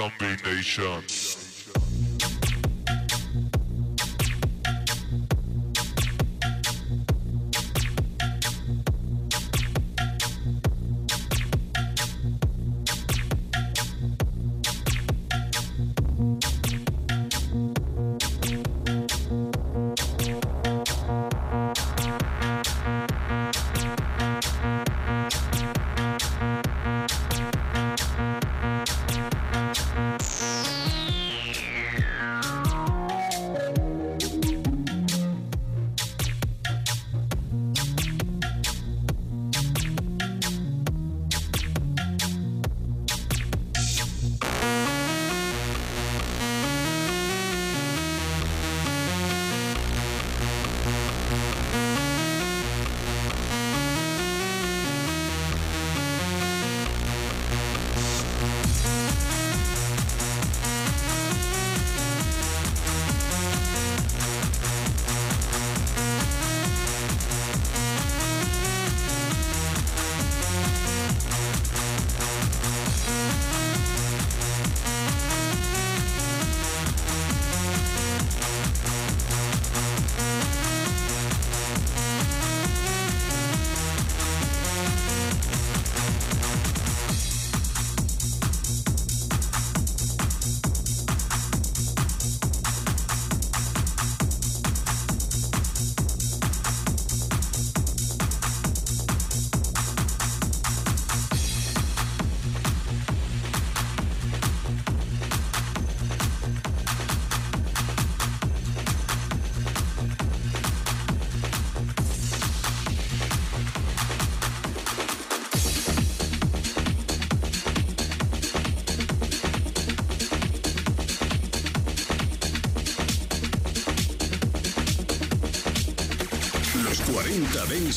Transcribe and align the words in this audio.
Zombie 0.00 0.34
Nation. 0.46 1.19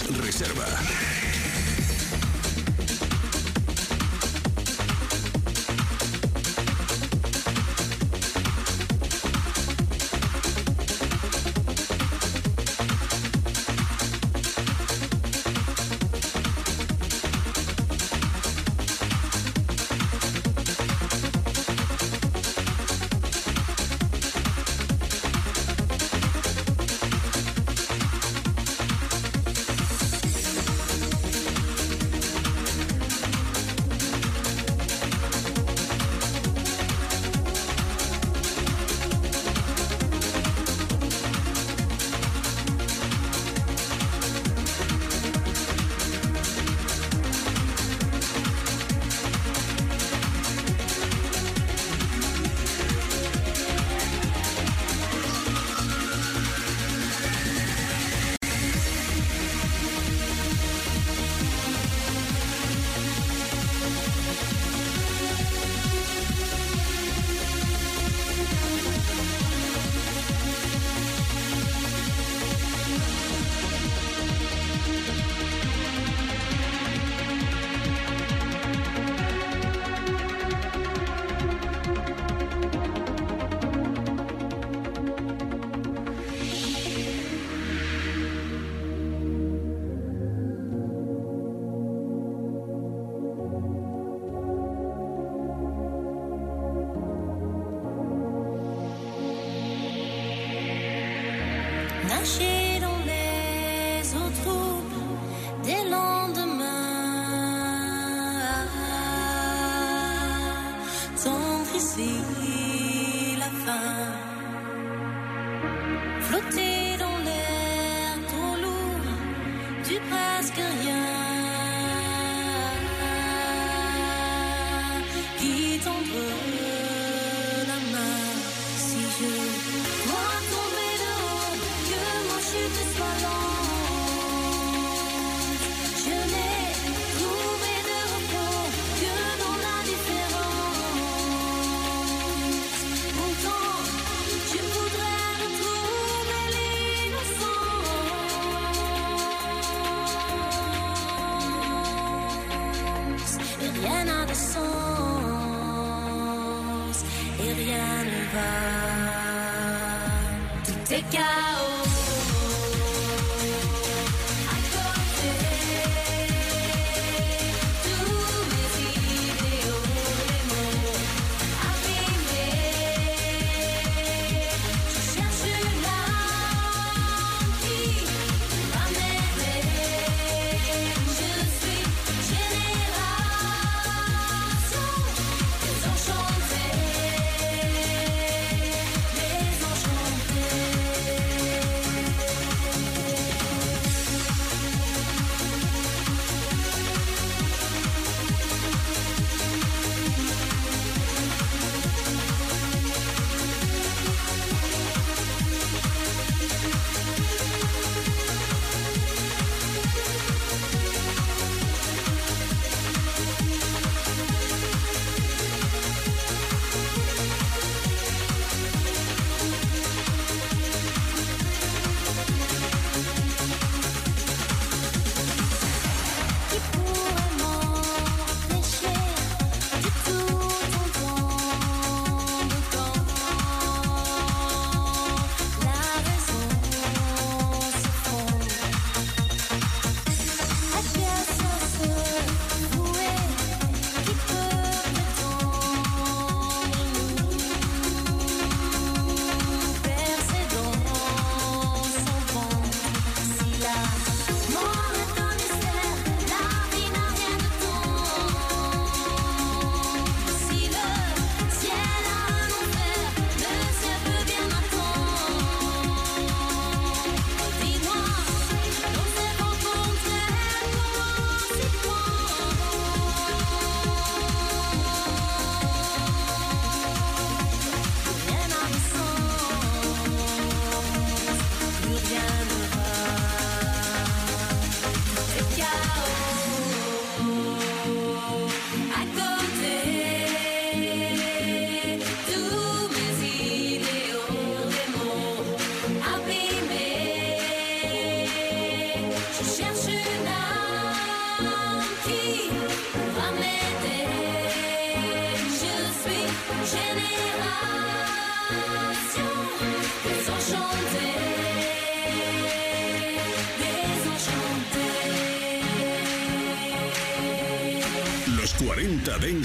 Reserva. 0.01 0.62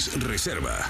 Reserva. 0.07 0.89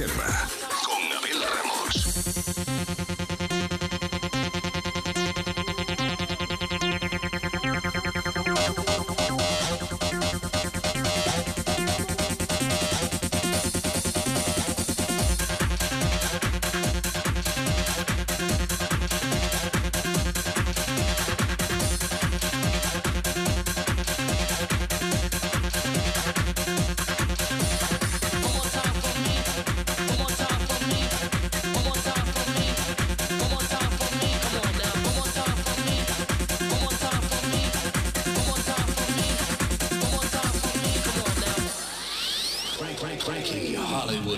Reserva. 0.00 0.49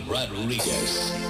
Rodriguez. 0.08 1.21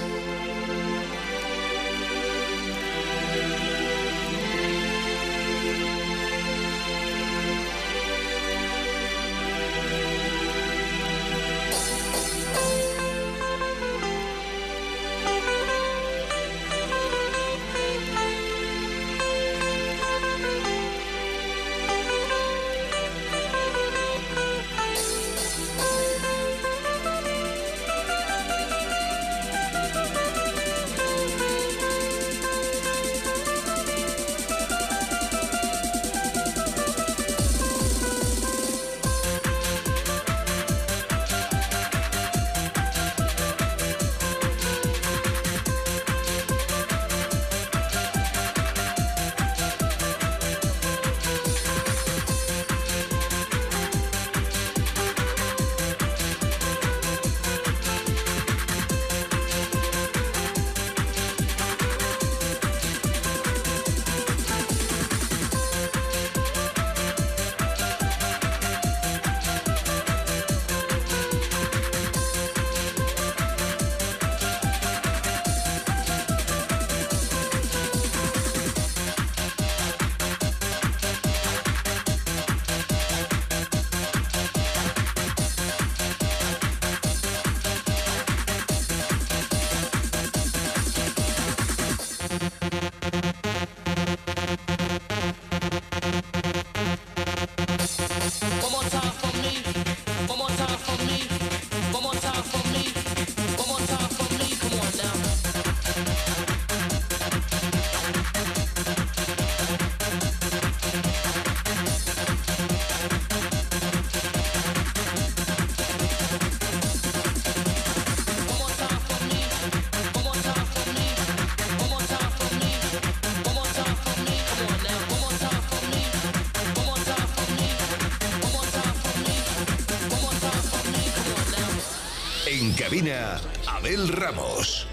Abel 133.67 134.07
Ramos. 134.07 134.92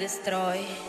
La 0.00 0.79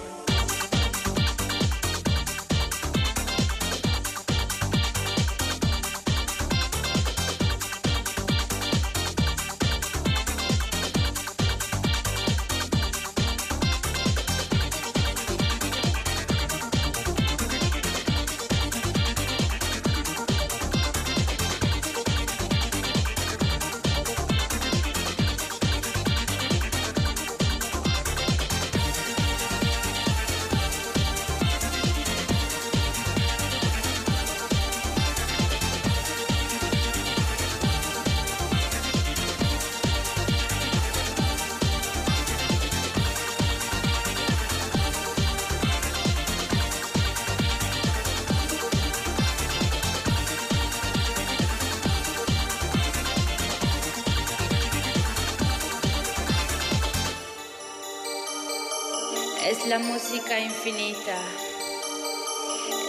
música 60.12 60.38
infinita, 60.42 61.18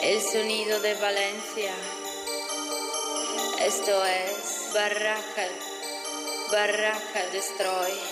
el 0.02 0.20
sonido 0.20 0.80
de 0.80 0.94
Valencia. 0.94 1.72
Esto 3.60 4.04
es 4.04 4.72
Barraca, 4.74 5.46
Barraca 6.50 7.24
Destroy. 7.30 8.11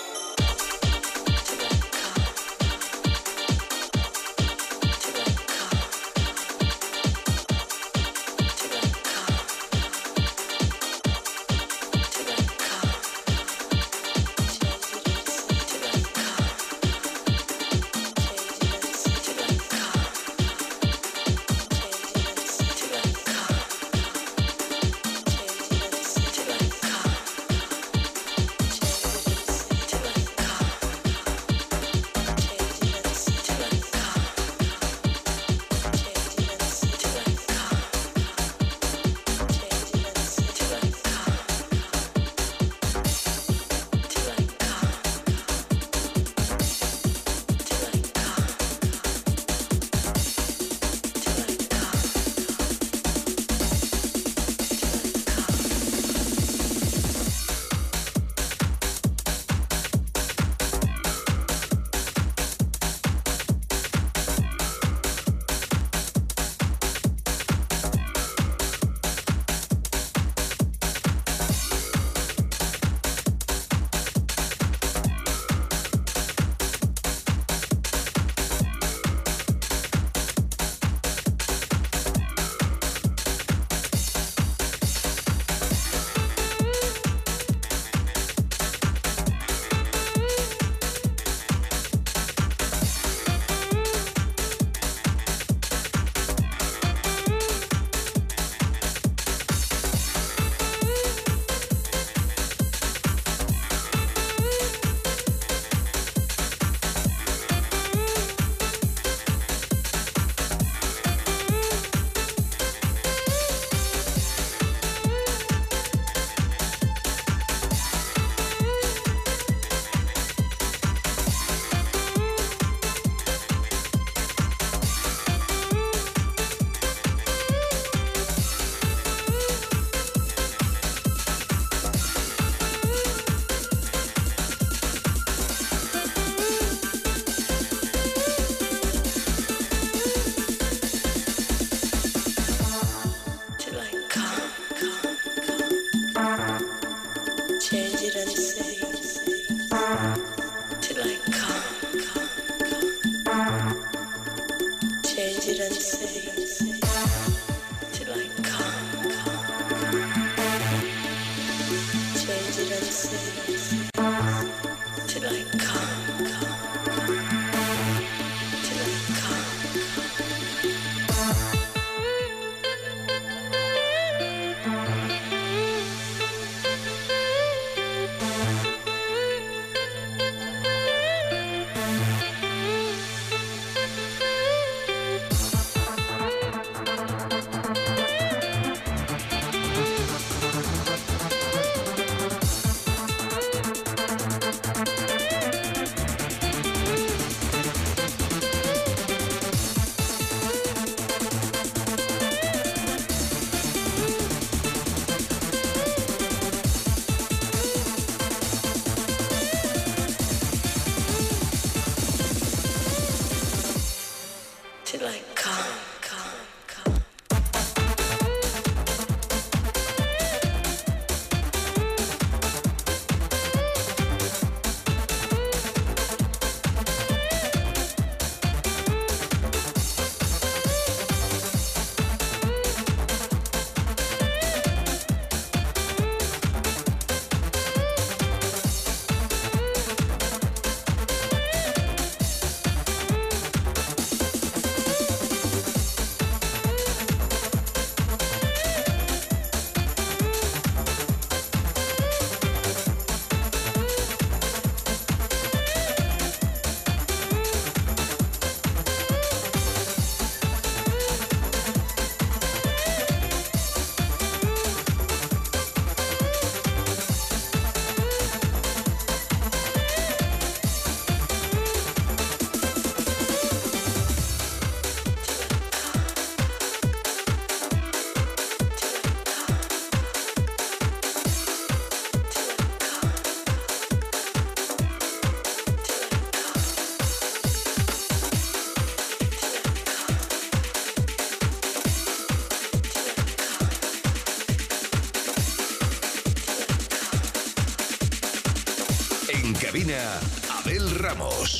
Ramos. 301.10 301.59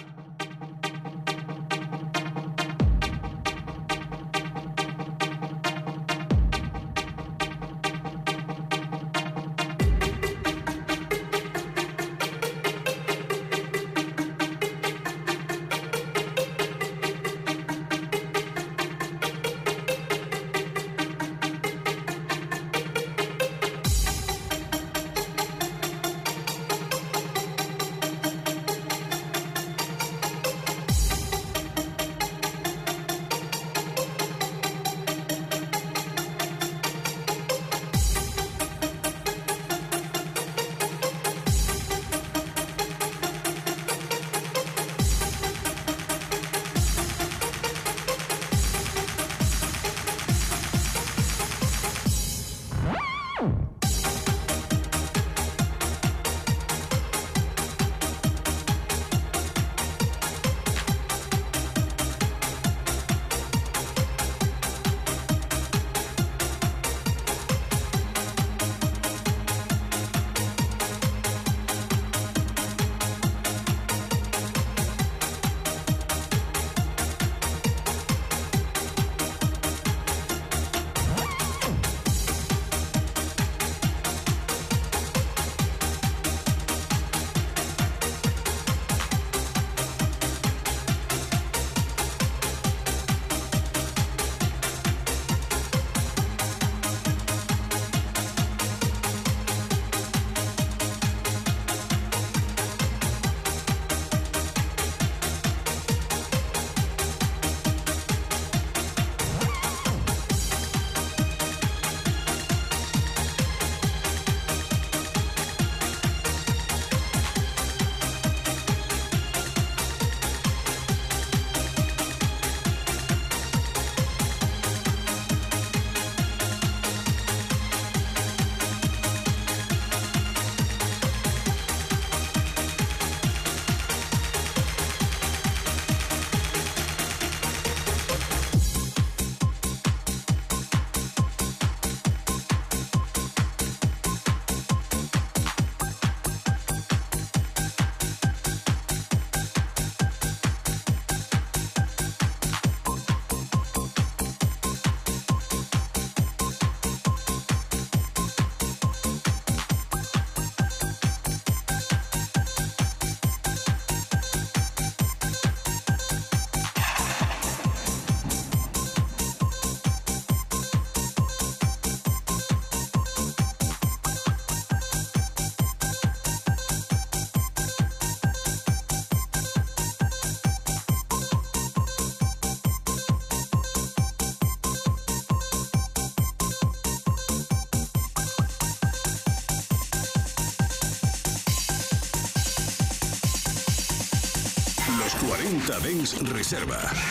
Dance 195.83 196.15
Reserva. 196.31 197.10